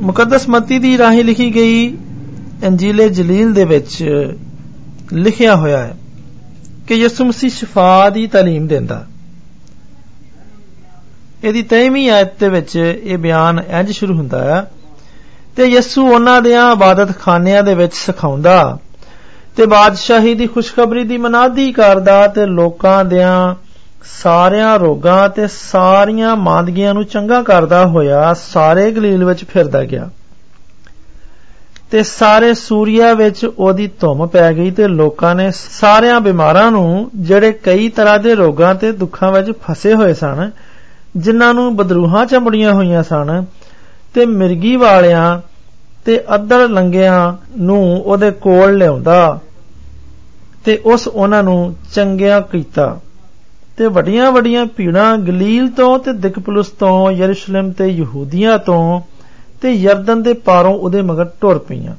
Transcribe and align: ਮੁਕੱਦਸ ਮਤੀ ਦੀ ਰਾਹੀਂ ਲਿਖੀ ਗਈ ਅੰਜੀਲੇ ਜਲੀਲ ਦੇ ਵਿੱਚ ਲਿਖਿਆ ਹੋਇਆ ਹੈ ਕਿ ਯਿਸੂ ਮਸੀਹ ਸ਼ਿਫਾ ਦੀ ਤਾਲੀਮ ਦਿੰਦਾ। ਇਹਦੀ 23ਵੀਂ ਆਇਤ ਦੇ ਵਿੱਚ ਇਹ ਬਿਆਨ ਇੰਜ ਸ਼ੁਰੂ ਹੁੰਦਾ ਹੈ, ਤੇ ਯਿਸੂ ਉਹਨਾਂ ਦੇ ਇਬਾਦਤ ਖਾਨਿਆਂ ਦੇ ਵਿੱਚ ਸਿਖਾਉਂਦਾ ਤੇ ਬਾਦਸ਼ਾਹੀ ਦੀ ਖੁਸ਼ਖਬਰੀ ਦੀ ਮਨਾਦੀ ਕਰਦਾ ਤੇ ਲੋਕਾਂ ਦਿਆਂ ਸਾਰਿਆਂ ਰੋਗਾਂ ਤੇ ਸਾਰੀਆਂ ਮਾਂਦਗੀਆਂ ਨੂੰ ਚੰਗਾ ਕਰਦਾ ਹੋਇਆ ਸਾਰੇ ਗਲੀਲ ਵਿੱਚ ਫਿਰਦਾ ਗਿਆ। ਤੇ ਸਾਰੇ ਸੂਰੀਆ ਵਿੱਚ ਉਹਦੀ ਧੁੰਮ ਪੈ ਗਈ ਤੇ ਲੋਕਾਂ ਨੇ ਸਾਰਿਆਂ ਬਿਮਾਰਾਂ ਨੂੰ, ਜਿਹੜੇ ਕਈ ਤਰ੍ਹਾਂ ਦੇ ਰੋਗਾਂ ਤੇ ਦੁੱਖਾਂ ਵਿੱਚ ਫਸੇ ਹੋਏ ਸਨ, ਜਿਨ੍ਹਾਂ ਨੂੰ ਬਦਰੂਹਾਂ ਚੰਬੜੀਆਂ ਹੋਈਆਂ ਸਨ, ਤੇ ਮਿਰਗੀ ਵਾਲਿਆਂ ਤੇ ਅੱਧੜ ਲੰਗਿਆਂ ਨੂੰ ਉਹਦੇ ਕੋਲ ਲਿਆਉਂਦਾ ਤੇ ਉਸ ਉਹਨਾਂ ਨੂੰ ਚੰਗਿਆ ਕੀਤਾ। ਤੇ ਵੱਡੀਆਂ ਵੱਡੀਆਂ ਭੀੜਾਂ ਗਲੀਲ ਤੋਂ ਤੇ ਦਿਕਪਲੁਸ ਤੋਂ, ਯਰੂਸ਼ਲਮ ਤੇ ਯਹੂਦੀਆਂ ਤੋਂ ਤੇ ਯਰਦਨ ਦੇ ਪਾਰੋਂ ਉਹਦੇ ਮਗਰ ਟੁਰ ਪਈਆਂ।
ਮੁਕੱਦਸ 0.00 0.48
ਮਤੀ 0.48 0.78
ਦੀ 0.78 0.98
ਰਾਹੀਂ 0.98 1.24
ਲਿਖੀ 1.24 1.54
ਗਈ 1.54 1.96
ਅੰਜੀਲੇ 2.66 3.08
ਜਲੀਲ 3.08 3.52
ਦੇ 3.52 3.64
ਵਿੱਚ 3.64 4.10
ਲਿਖਿਆ 5.12 5.56
ਹੋਇਆ 5.56 5.78
ਹੈ 5.78 5.96
ਕਿ 6.88 6.94
ਯਿਸੂ 6.94 7.24
ਮਸੀਹ 7.24 7.50
ਸ਼ਿਫਾ 7.50 8.10
ਦੀ 8.10 8.26
ਤਾਲੀਮ 8.26 8.66
ਦਿੰਦਾ। 8.66 9.06
ਇਹਦੀ 11.44 11.64
23ਵੀਂ 11.74 12.10
ਆਇਤ 12.10 12.40
ਦੇ 12.40 12.48
ਵਿੱਚ 12.48 12.76
ਇਹ 12.76 13.18
ਬਿਆਨ 13.18 13.62
ਇੰਜ 13.68 13.90
ਸ਼ੁਰੂ 13.90 14.14
ਹੁੰਦਾ 14.14 14.44
ਹੈ, 14.44 14.70
ਤੇ 15.56 15.64
ਯਿਸੂ 15.64 16.08
ਉਹਨਾਂ 16.08 16.42
ਦੇ 16.42 16.52
ਇਬਾਦਤ 16.72 17.18
ਖਾਨਿਆਂ 17.18 17.62
ਦੇ 17.62 17.74
ਵਿੱਚ 17.74 17.94
ਸਿਖਾਉਂਦਾ 17.94 18.78
ਤੇ 19.56 19.66
ਬਾਦਸ਼ਾਹੀ 19.66 20.34
ਦੀ 20.34 20.46
ਖੁਸ਼ਖਬਰੀ 20.46 21.04
ਦੀ 21.04 21.16
ਮਨਾਦੀ 21.16 21.72
ਕਰਦਾ 21.72 22.26
ਤੇ 22.28 22.46
ਲੋਕਾਂ 22.46 23.04
ਦਿਆਂ 23.04 23.54
ਸਾਰਿਆਂ 24.04 24.78
ਰੋਗਾਂ 24.78 25.28
ਤੇ 25.28 25.46
ਸਾਰੀਆਂ 25.48 26.36
ਮਾਂਦਗੀਆਂ 26.36 26.94
ਨੂੰ 26.94 27.04
ਚੰਗਾ 27.04 27.42
ਕਰਦਾ 27.42 27.86
ਹੋਇਆ 27.86 28.34
ਸਾਰੇ 28.34 28.92
ਗਲੀਲ 28.92 29.24
ਵਿੱਚ 29.24 29.44
ਫਿਰਦਾ 29.44 29.84
ਗਿਆ। 29.84 30.08
ਤੇ 31.90 32.02
ਸਾਰੇ 32.02 32.54
ਸੂਰੀਆ 32.54 33.14
ਵਿੱਚ 33.14 33.44
ਉਹਦੀ 33.44 33.90
ਧੁੰਮ 34.00 34.26
ਪੈ 34.26 34.52
ਗਈ 34.52 34.70
ਤੇ 34.70 34.88
ਲੋਕਾਂ 34.88 35.34
ਨੇ 35.34 35.50
ਸਾਰਿਆਂ 35.50 36.20
ਬਿਮਾਰਾਂ 36.20 36.70
ਨੂੰ, 36.70 37.10
ਜਿਹੜੇ 37.14 37.52
ਕਈ 37.52 37.88
ਤਰ੍ਹਾਂ 37.88 38.18
ਦੇ 38.18 38.34
ਰੋਗਾਂ 38.34 38.74
ਤੇ 38.74 38.92
ਦੁੱਖਾਂ 38.92 39.32
ਵਿੱਚ 39.32 39.50
ਫਸੇ 39.50 39.94
ਹੋਏ 39.94 40.14
ਸਨ, 40.14 40.50
ਜਿਨ੍ਹਾਂ 41.16 41.54
ਨੂੰ 41.54 41.76
ਬਦਰੂਹਾਂ 41.76 42.26
ਚੰਬੜੀਆਂ 42.26 42.72
ਹੋਈਆਂ 42.72 43.02
ਸਨ, 43.02 43.44
ਤੇ 44.14 44.26
ਮਿਰਗੀ 44.26 44.76
ਵਾਲਿਆਂ 44.76 45.40
ਤੇ 46.04 46.24
ਅੱਧੜ 46.34 46.60
ਲੰਗਿਆਂ 46.60 47.32
ਨੂੰ 47.58 48.02
ਉਹਦੇ 48.02 48.30
ਕੋਲ 48.30 48.76
ਲਿਆਉਂਦਾ 48.76 49.38
ਤੇ 50.64 50.82
ਉਸ 50.84 51.08
ਉਹਨਾਂ 51.08 51.42
ਨੂੰ 51.42 51.76
ਚੰਗਿਆ 51.94 52.40
ਕੀਤਾ। 52.40 53.00
ਤੇ 53.76 53.86
ਵੱਡੀਆਂ 53.86 54.30
ਵੱਡੀਆਂ 54.32 54.66
ਭੀੜਾਂ 54.66 55.16
ਗਲੀਲ 55.18 55.68
ਤੋਂ 55.68 55.98
ਤੇ 55.98 56.12
ਦਿਕਪਲੁਸ 56.12 56.68
ਤੋਂ, 56.70 57.10
ਯਰੂਸ਼ਲਮ 57.12 57.72
ਤੇ 57.72 57.86
ਯਹੂਦੀਆਂ 57.86 58.58
ਤੋਂ 58.58 59.00
ਤੇ 59.60 59.72
ਯਰਦਨ 59.72 60.22
ਦੇ 60.22 60.32
ਪਾਰੋਂ 60.32 60.74
ਉਹਦੇ 60.74 61.02
ਮਗਰ 61.02 61.24
ਟੁਰ 61.40 61.58
ਪਈਆਂ। 61.58 61.94